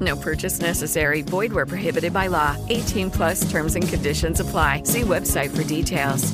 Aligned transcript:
No 0.00 0.16
purchase 0.16 0.60
necessary. 0.60 1.22
Void 1.22 1.52
where 1.52 1.66
prohibited 1.66 2.12
by 2.12 2.28
law. 2.28 2.56
18 2.68 3.10
plus 3.10 3.48
terms 3.50 3.76
and 3.76 3.86
conditions 3.86 4.40
apply. 4.40 4.82
See 4.84 5.02
website 5.02 5.50
for 5.50 5.62
details. 5.64 6.32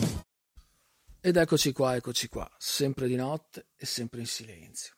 Ed 1.27 1.37
eccoci 1.37 1.73
qua, 1.73 1.97
eccoci 1.97 2.29
qua, 2.29 2.49
sempre 2.57 3.09
di 3.09 3.17
notte 3.17 3.71
e 3.75 3.85
sempre 3.85 4.21
in 4.21 4.27
silenzio. 4.27 4.95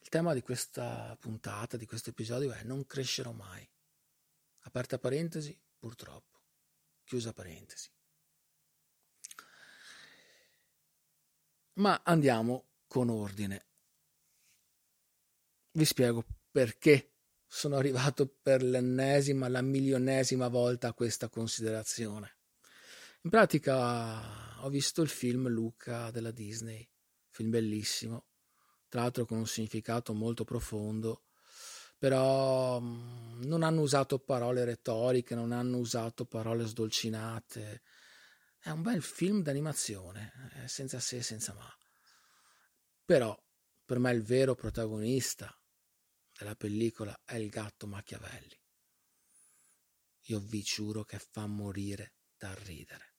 Il 0.00 0.08
tema 0.08 0.32
di 0.32 0.40
questa 0.40 1.14
puntata, 1.20 1.76
di 1.76 1.84
questo 1.84 2.08
episodio 2.08 2.52
è 2.52 2.62
non 2.62 2.86
crescerò 2.86 3.32
mai. 3.32 3.68
Aperta 4.60 4.98
parentesi, 4.98 5.54
purtroppo. 5.76 6.40
Chiusa 7.04 7.34
parentesi. 7.34 7.90
Ma 11.74 12.00
andiamo 12.02 12.68
con 12.86 13.10
ordine. 13.10 13.66
Vi 15.72 15.84
spiego 15.84 16.24
perché 16.56 17.10
sono 17.46 17.76
arrivato 17.76 18.26
per 18.26 18.62
l'ennesima, 18.62 19.46
la 19.46 19.60
milionesima 19.60 20.48
volta 20.48 20.88
a 20.88 20.94
questa 20.94 21.28
considerazione. 21.28 22.38
In 23.24 23.30
pratica 23.30 24.64
ho 24.64 24.70
visto 24.70 25.02
il 25.02 25.10
film 25.10 25.48
Luca 25.48 26.10
della 26.10 26.30
Disney, 26.30 26.88
film 27.28 27.50
bellissimo, 27.50 28.28
tra 28.88 29.02
l'altro 29.02 29.26
con 29.26 29.36
un 29.36 29.46
significato 29.46 30.14
molto 30.14 30.44
profondo, 30.44 31.24
però 31.98 32.80
mm, 32.80 33.42
non 33.42 33.62
hanno 33.62 33.82
usato 33.82 34.18
parole 34.18 34.64
retoriche, 34.64 35.34
non 35.34 35.52
hanno 35.52 35.76
usato 35.76 36.24
parole 36.24 36.64
sdolcinate. 36.64 37.82
È 38.58 38.70
un 38.70 38.80
bel 38.80 39.02
film 39.02 39.42
d'animazione, 39.42 40.32
eh, 40.64 40.68
senza 40.68 41.00
se 41.00 41.18
e 41.18 41.22
senza 41.22 41.52
ma. 41.52 41.70
Però 43.04 43.38
per 43.84 43.98
me 43.98 44.10
il 44.12 44.22
vero 44.22 44.54
protagonista 44.54 45.54
della 46.36 46.54
pellicola 46.54 47.18
è 47.24 47.36
il 47.36 47.48
gatto 47.48 47.86
Machiavelli. 47.86 48.58
Io 50.28 50.40
vi 50.40 50.62
giuro 50.62 51.04
che 51.04 51.18
fa 51.18 51.46
morire 51.46 52.14
da 52.36 52.52
ridere. 52.54 53.14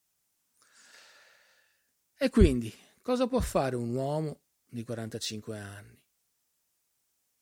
E 2.14 2.30
quindi, 2.30 2.72
cosa 3.00 3.26
può 3.26 3.40
fare 3.40 3.76
un 3.76 3.94
uomo 3.94 4.42
di 4.66 4.84
45 4.84 5.58
anni 5.58 6.04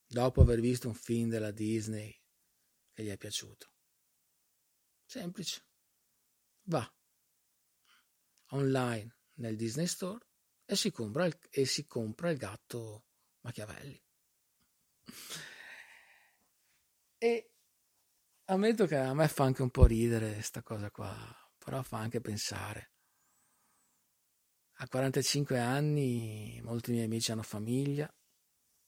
dopo 0.06 0.41
aver 0.41 0.60
visto 0.60 0.86
un 0.86 0.94
film 0.94 1.28
della 1.28 1.50
Disney 1.50 2.15
che 2.92 3.03
gli 3.03 3.09
è 3.09 3.16
piaciuto? 3.16 3.72
Semplice. 5.04 5.65
Va 6.65 6.91
online 8.50 9.16
nel 9.34 9.56
Disney 9.56 9.86
Store 9.86 10.25
e 10.65 10.76
si 10.76 10.91
compra 10.91 11.26
il, 11.26 11.38
e 11.50 11.65
si 11.65 11.86
compra 11.86 12.31
il 12.31 12.36
gatto 12.36 13.06
Machiavelli. 13.41 14.00
E 17.26 17.50
ammetto 18.44 18.87
che 18.87 18.94
a 18.94 19.12
me 19.12 19.26
fa 19.26 19.42
anche 19.42 19.62
un 19.62 19.70
po' 19.70 19.84
ridere 19.84 20.42
sta 20.42 20.62
cosa 20.62 20.92
qua, 20.92 21.12
però 21.59 21.82
fa 21.82 21.98
anche 21.98 22.20
pensare. 22.20 22.92
A 24.75 24.87
45 24.87 25.59
anni 25.59 26.60
molti 26.62 26.92
miei 26.92 27.06
amici 27.06 27.32
hanno 27.32 27.42
famiglia, 27.42 28.09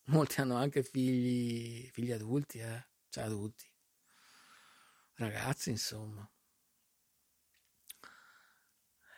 molti 0.04 0.40
hanno 0.40 0.54
anche 0.54 0.84
figli, 0.84 1.90
figli 1.90 2.12
adulti, 2.12 2.60
eh, 2.60 2.86
cioè 3.08 3.24
adulti, 3.24 3.68
ragazzi 5.14 5.70
insomma. 5.70 6.30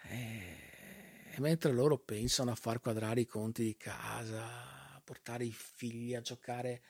E 0.05 1.35
mentre 1.41 1.73
loro 1.73 1.99
pensano 1.99 2.53
a 2.53 2.55
far 2.55 2.81
quadrare 2.81 3.21
i 3.21 3.27
conti 3.27 3.65
di 3.65 3.77
casa, 3.77 4.95
a 4.95 5.01
portare 5.05 5.45
i 5.45 5.53
figli 5.53 6.15
a 6.15 6.23
giocare 6.23 6.83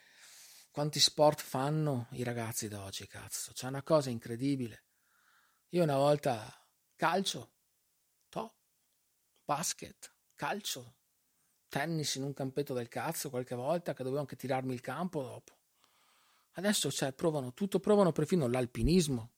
quanti 0.71 0.99
sport 0.99 1.41
fanno 1.41 2.07
i 2.11 2.23
ragazzi 2.23 2.67
d'oggi, 2.67 3.05
cazzo. 3.05 3.51
C'è 3.51 3.67
una 3.67 3.83
cosa 3.83 4.09
incredibile. 4.09 4.85
Io 5.69 5.83
una 5.83 5.97
volta 5.97 6.51
calcio, 6.95 7.53
to, 8.29 8.55
basket, 9.43 10.13
calcio, 10.35 10.95
tennis 11.67 12.15
in 12.15 12.23
un 12.23 12.33
campetto 12.33 12.73
del 12.73 12.87
cazzo 12.87 13.29
qualche 13.29 13.55
volta 13.55 13.93
che 13.93 14.03
dovevo 14.03 14.21
anche 14.21 14.35
tirarmi 14.35 14.73
il 14.73 14.81
campo 14.81 15.21
dopo. 15.21 15.59
Adesso 16.53 16.91
cioè, 16.91 17.13
provano 17.13 17.53
tutto, 17.53 17.79
provano 17.79 18.11
perfino 18.11 18.47
l'alpinismo. 18.47 19.31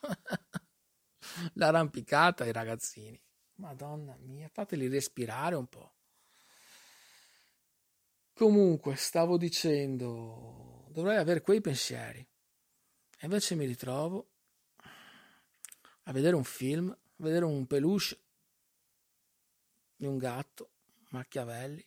L'arrampicata 1.54 2.44
ai 2.44 2.52
ragazzini. 2.52 3.20
Madonna 3.56 4.16
mia, 4.18 4.48
fateli 4.48 4.88
respirare 4.88 5.54
un 5.54 5.66
po'. 5.66 5.94
Comunque, 8.34 8.96
stavo 8.96 9.38
dicendo, 9.38 10.75
dovrei 10.96 11.18
avere 11.18 11.42
quei 11.42 11.60
pensieri. 11.60 12.20
E 12.20 13.24
invece 13.24 13.54
mi 13.54 13.66
ritrovo 13.66 14.30
a 16.04 16.12
vedere 16.12 16.36
un 16.36 16.44
film, 16.44 16.88
a 16.88 17.22
vedere 17.22 17.44
un 17.44 17.66
peluche 17.66 18.18
di 19.94 20.06
un 20.06 20.16
gatto, 20.16 20.70
Machiavelli, 21.10 21.86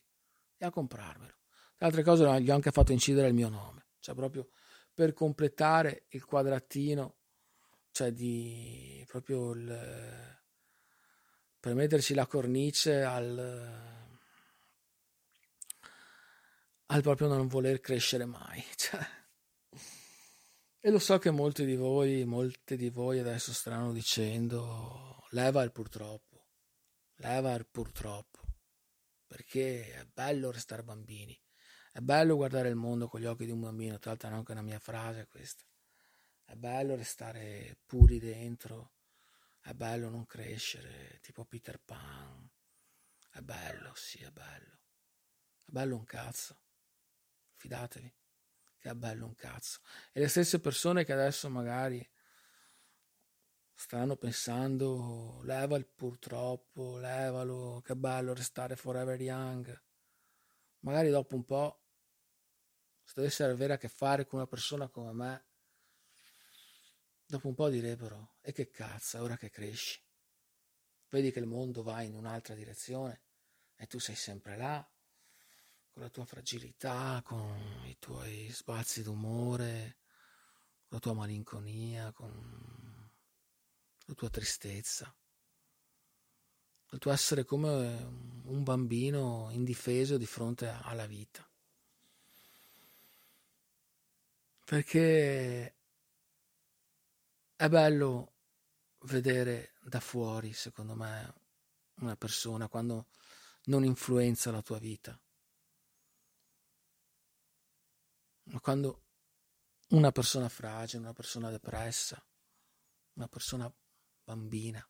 e 0.56 0.64
a 0.64 0.70
comprarmelo. 0.70 1.34
Tra 1.76 1.86
altre 1.86 2.04
cose 2.04 2.40
gli 2.40 2.50
ho 2.50 2.54
anche 2.54 2.70
fatto 2.70 2.92
incidere 2.92 3.26
il 3.26 3.34
mio 3.34 3.48
nome, 3.48 3.86
cioè 3.98 4.14
proprio 4.14 4.48
per 4.94 5.12
completare 5.12 6.04
il 6.10 6.24
quadratino, 6.24 7.16
cioè 7.90 8.12
di 8.12 9.04
proprio 9.08 9.52
il, 9.52 10.38
per 11.58 11.74
metterci 11.74 12.14
la 12.14 12.26
cornice 12.26 13.02
al 13.02 13.99
al 16.90 17.02
proprio 17.02 17.28
non 17.28 17.46
voler 17.48 17.80
crescere 17.80 18.24
mai. 18.24 18.64
Cioè. 18.76 19.18
E 20.82 20.90
lo 20.90 20.98
so 20.98 21.18
che 21.18 21.30
molti 21.30 21.66
di 21.66 21.76
voi, 21.76 22.24
molte 22.24 22.76
di 22.76 22.88
voi 22.88 23.18
adesso 23.18 23.52
stanno 23.52 23.92
dicendo 23.92 25.24
leva 25.30 25.62
il 25.62 25.72
purtroppo, 25.72 26.46
leva 27.16 27.54
il 27.54 27.66
purtroppo, 27.66 28.40
perché 29.26 29.92
è 29.92 30.06
bello 30.10 30.50
restare 30.50 30.82
bambini, 30.82 31.38
è 31.92 32.00
bello 32.00 32.36
guardare 32.36 32.70
il 32.70 32.76
mondo 32.76 33.08
con 33.08 33.20
gli 33.20 33.26
occhi 33.26 33.44
di 33.44 33.50
un 33.50 33.60
bambino, 33.60 33.98
tra 33.98 34.10
l'altro 34.10 34.30
è 34.30 34.32
anche 34.32 34.52
una 34.52 34.62
mia 34.62 34.78
frase 34.78 35.26
questa, 35.28 35.64
è 36.44 36.54
bello 36.54 36.96
restare 36.96 37.76
puri 37.84 38.18
dentro, 38.18 38.94
è 39.60 39.74
bello 39.74 40.08
non 40.08 40.24
crescere, 40.24 41.18
tipo 41.20 41.44
Peter 41.44 41.78
Pan, 41.78 42.50
è 43.32 43.40
bello, 43.40 43.92
sì, 43.94 44.18
è 44.20 44.30
bello, 44.30 44.78
è 45.66 45.70
bello 45.70 45.96
un 45.96 46.04
cazzo. 46.04 46.56
Fidatevi, 47.60 48.10
che 48.78 48.88
è 48.88 48.94
bello 48.94 49.26
un 49.26 49.34
cazzo. 49.34 49.80
E 50.12 50.20
le 50.20 50.28
stesse 50.28 50.60
persone 50.60 51.04
che 51.04 51.12
adesso 51.12 51.50
magari 51.50 52.08
stanno 53.74 54.16
pensando 54.16 55.42
leva 55.42 55.76
il 55.76 55.86
purtroppo, 55.86 56.96
levalo, 56.96 57.82
che 57.84 57.94
bello 57.96 58.32
restare 58.32 58.76
forever 58.76 59.20
young. 59.20 59.78
Magari 60.78 61.10
dopo 61.10 61.34
un 61.34 61.44
po', 61.44 61.82
se 63.04 63.12
dovesse 63.16 63.44
avere 63.44 63.74
a 63.74 63.76
che 63.76 63.88
fare 63.88 64.24
con 64.24 64.38
una 64.38 64.48
persona 64.48 64.88
come 64.88 65.12
me, 65.12 65.46
dopo 67.26 67.46
un 67.46 67.54
po' 67.54 67.68
direbbero, 67.68 68.36
e 68.40 68.52
che 68.52 68.70
cazzo, 68.70 69.20
ora 69.20 69.36
che 69.36 69.50
cresci, 69.50 70.02
vedi 71.10 71.30
che 71.30 71.40
il 71.40 71.46
mondo 71.46 71.82
va 71.82 72.00
in 72.00 72.14
un'altra 72.14 72.54
direzione 72.54 73.20
e 73.76 73.86
tu 73.86 73.98
sei 73.98 74.14
sempre 74.14 74.56
là, 74.56 74.82
con 76.00 76.08
la 76.08 76.14
tua 76.14 76.24
fragilità, 76.24 77.20
con 77.22 77.84
i 77.84 77.96
tuoi 77.98 78.48
spazi 78.50 79.02
d'umore, 79.02 79.96
con 80.88 80.96
la 80.96 80.98
tua 80.98 81.12
malinconia, 81.12 82.10
con 82.12 83.10
la 84.06 84.14
tua 84.14 84.30
tristezza, 84.30 85.14
il 86.92 86.98
tuo 86.98 87.12
essere 87.12 87.44
come 87.44 88.40
un 88.44 88.62
bambino 88.62 89.48
indifeso 89.50 90.16
di 90.16 90.24
fronte 90.24 90.68
alla 90.68 91.04
vita. 91.04 91.46
Perché 94.64 95.74
è 97.56 97.68
bello 97.68 98.32
vedere 99.00 99.74
da 99.82 100.00
fuori, 100.00 100.54
secondo 100.54 100.94
me, 100.94 101.34
una 101.96 102.16
persona 102.16 102.68
quando 102.68 103.08
non 103.64 103.84
influenza 103.84 104.50
la 104.50 104.62
tua 104.62 104.78
vita. 104.78 105.20
Ma 108.50 108.60
quando 108.60 109.04
una 109.90 110.10
persona 110.10 110.48
fragile, 110.48 111.02
una 111.02 111.12
persona 111.12 111.50
depressa, 111.50 112.24
una 113.14 113.28
persona 113.28 113.72
bambina 114.24 114.84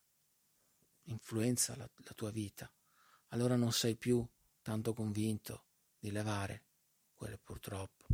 influenza 1.05 1.77
la, 1.77 1.89
la 1.95 2.13
tua 2.15 2.31
vita, 2.31 2.73
allora 3.29 3.57
non 3.57 3.73
sei 3.73 3.97
più 3.97 4.27
tanto 4.63 4.95
convinto 4.95 5.65
di 5.99 6.11
levare 6.11 6.65
quelle 7.15 7.39
purtroppo. 7.39 8.07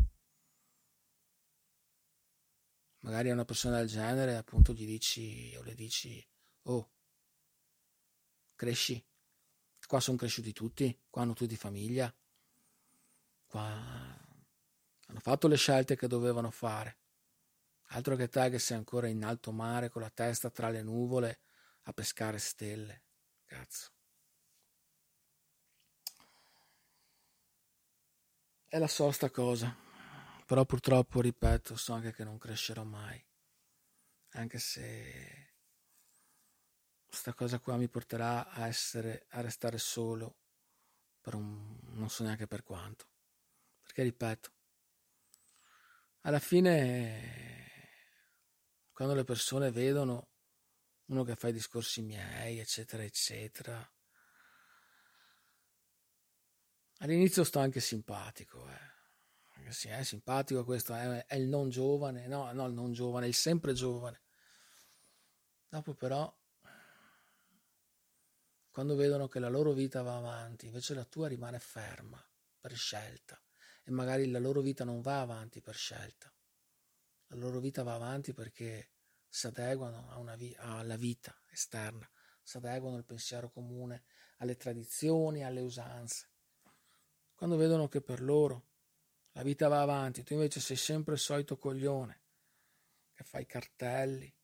Magari 3.00 3.30
a 3.30 3.34
una 3.34 3.44
persona 3.44 3.78
del 3.78 3.88
genere 3.88 4.36
appunto 4.36 4.72
gli 4.72 4.84
dici 4.84 5.54
o 5.56 5.62
le 5.62 5.74
dici, 5.74 6.26
oh, 6.62 6.90
cresci, 8.56 9.04
qua 9.86 10.00
sono 10.00 10.16
cresciuti 10.16 10.52
tutti, 10.52 10.98
qua 11.08 11.22
hanno 11.22 11.34
tutti 11.34 11.54
famiglia, 11.54 12.12
qua 13.46 14.25
hanno 15.06 15.20
fatto 15.20 15.48
le 15.48 15.56
scelte 15.56 15.96
che 15.96 16.06
dovevano 16.08 16.50
fare. 16.50 16.98
Altro 17.90 18.16
che 18.16 18.28
te 18.28 18.50
che 18.50 18.58
sei 18.58 18.76
ancora 18.76 19.06
in 19.06 19.24
alto 19.24 19.52
mare 19.52 19.88
con 19.88 20.02
la 20.02 20.10
testa 20.10 20.50
tra 20.50 20.68
le 20.70 20.82
nuvole 20.82 21.40
a 21.82 21.92
pescare 21.92 22.38
stelle. 22.38 23.02
Cazzo. 23.44 23.90
È 28.68 28.78
la 28.78 28.88
so 28.88 29.10
sta 29.12 29.30
cosa. 29.30 29.74
Però 30.44 30.64
purtroppo, 30.64 31.20
ripeto, 31.20 31.76
so 31.76 31.92
anche 31.92 32.12
che 32.12 32.24
non 32.24 32.38
crescerò 32.38 32.84
mai. 32.84 33.24
Anche 34.30 34.58
se 34.58 35.54
sta 37.08 37.32
cosa 37.32 37.58
qua 37.58 37.76
mi 37.76 37.88
porterà 37.88 38.50
a 38.50 38.66
essere 38.66 39.26
a 39.30 39.40
restare 39.40 39.78
solo 39.78 40.36
per 41.20 41.34
un 41.34 41.78
non 41.94 42.10
so 42.10 42.22
neanche 42.22 42.46
per 42.46 42.62
quanto. 42.62 43.06
Perché 43.82 44.02
ripeto, 44.02 44.50
alla 46.26 46.40
fine 46.40 47.44
quando 48.92 49.14
le 49.14 49.22
persone 49.22 49.70
vedono 49.70 50.30
uno 51.06 51.22
che 51.22 51.36
fa 51.36 51.48
i 51.48 51.52
discorsi 51.52 52.02
miei, 52.02 52.58
eccetera, 52.58 53.04
eccetera, 53.04 53.92
all'inizio 56.98 57.44
sto 57.44 57.60
anche 57.60 57.80
simpatico, 57.80 58.68
eh. 58.68 58.94
Sì, 59.70 59.88
è 59.88 60.02
simpatico 60.02 60.64
questo, 60.64 60.94
è, 60.94 61.26
è 61.26 61.36
il 61.36 61.48
non 61.48 61.70
giovane, 61.70 62.26
no, 62.26 62.52
no, 62.52 62.66
il 62.66 62.72
non 62.72 62.92
giovane, 62.92 63.26
il 63.26 63.34
sempre 63.34 63.72
giovane. 63.72 64.22
Dopo 65.68 65.94
però, 65.94 66.32
quando 68.70 68.94
vedono 68.96 69.28
che 69.28 69.38
la 69.38 69.48
loro 69.48 69.72
vita 69.72 70.02
va 70.02 70.16
avanti, 70.16 70.66
invece 70.66 70.94
la 70.94 71.04
tua 71.04 71.28
rimane 71.28 71.58
ferma 71.58 72.24
per 72.60 72.74
scelta 72.74 73.40
e 73.88 73.92
magari 73.92 74.28
la 74.28 74.40
loro 74.40 74.60
vita 74.60 74.82
non 74.82 75.00
va 75.00 75.20
avanti 75.20 75.62
per 75.62 75.76
scelta. 75.76 76.32
La 77.28 77.36
loro 77.36 77.60
vita 77.60 77.84
va 77.84 77.94
avanti 77.94 78.32
perché 78.32 78.90
si 79.28 79.46
adeguano 79.46 80.34
vi- 80.36 80.56
alla 80.58 80.96
vita 80.96 81.40
esterna, 81.50 82.10
si 82.42 82.56
adeguano 82.56 82.96
al 82.96 83.04
pensiero 83.04 83.48
comune, 83.48 84.04
alle 84.38 84.56
tradizioni, 84.56 85.44
alle 85.44 85.60
usanze. 85.60 86.30
Quando 87.32 87.56
vedono 87.56 87.86
che 87.86 88.02
per 88.02 88.22
loro 88.22 88.70
la 89.32 89.42
vita 89.42 89.68
va 89.68 89.82
avanti, 89.82 90.24
tu 90.24 90.32
invece 90.32 90.58
sei 90.58 90.76
sempre 90.76 91.14
il 91.14 91.20
solito 91.20 91.56
coglione 91.56 92.22
che 93.14 93.22
fai 93.22 93.46
cartelli, 93.46 94.34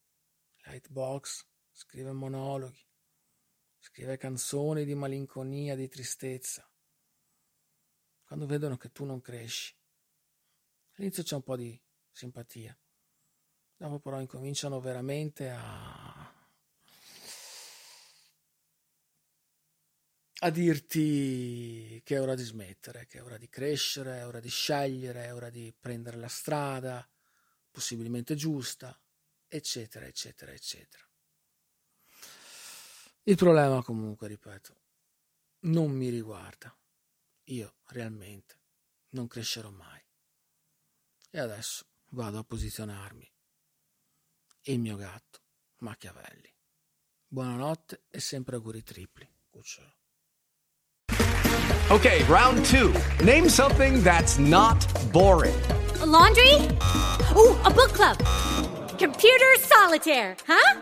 lightbox, 0.67 1.45
scrive 1.73 2.13
monologhi, 2.13 2.87
scrive 3.79 4.17
canzoni 4.19 4.85
di 4.85 4.95
malinconia, 4.95 5.75
di 5.75 5.89
tristezza, 5.89 6.72
quando 8.33 8.49
vedono 8.49 8.79
che 8.79 8.91
tu 8.93 9.05
non 9.05 9.21
cresci. 9.21 9.77
All'inizio 10.95 11.23
c'è 11.23 11.35
un 11.35 11.43
po' 11.43 11.55
di 11.55 11.79
simpatia, 12.11 12.75
dopo 13.77 13.99
però 13.99 14.23
incominciano 14.23 14.81
veramente 14.81 15.51
a, 15.51 16.35
a 20.39 20.51
dirti 20.51 22.01
che 22.03 22.17
è 22.17 22.23
ora 22.23 22.35
di 22.35 22.43
smettere, 22.43 23.05
che 23.05 23.19
è 23.19 23.23
ora 23.23 23.37
di 23.37 23.51
crescere, 23.51 24.21
è 24.21 24.27
ora 24.27 24.41
di 24.41 24.49
scegliere, 24.49 25.25
è 25.27 25.35
ora 25.35 25.51
di 25.51 25.71
prendere 25.79 26.17
la 26.17 26.29
strada 26.29 27.07
possibilmente 27.71 28.35
giusta, 28.35 28.99
eccetera, 29.47 30.07
eccetera, 30.07 30.53
eccetera. 30.53 31.07
Il 33.25 33.37
problema 33.37 33.83
comunque, 33.83 34.27
ripeto, 34.27 34.81
non 35.65 35.91
mi 35.91 36.09
riguarda 36.09 36.75
io 37.45 37.77
realmente 37.87 38.61
non 39.11 39.27
crescerò 39.27 39.71
mai. 39.71 40.01
E 41.31 41.39
adesso 41.39 41.87
vado 42.11 42.39
a 42.39 42.45
posizionarmi. 42.45 43.31
Il 44.67 44.79
mio 44.79 44.97
gatto, 44.97 45.41
Machiavelli. 45.79 46.55
Buonanotte 47.27 48.05
e 48.11 48.21
sempre 48.21 48.57
auguri 48.57 48.83
tripli, 48.83 49.29
cucciolo. 49.51 49.97
Ok, 51.89 52.25
round 52.29 52.65
two. 52.65 52.93
Name 53.23 53.49
something 53.49 54.03
that's 54.03 54.37
not 54.39 54.87
boring. 55.11 55.55
A 56.01 56.07
laundry? 56.07 56.55
Ooh, 57.35 57.57
a 57.65 57.71
book 57.71 57.93
club. 57.93 58.19
Computer 58.99 59.59
solitaire, 59.59 60.37
huh? 60.47 60.81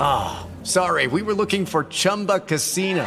Ah, 0.00 0.40
oh, 0.40 0.64
sorry, 0.64 1.06
we 1.06 1.22
were 1.22 1.34
looking 1.34 1.66
for 1.66 1.84
Chumba 1.84 2.40
Casino. 2.40 3.06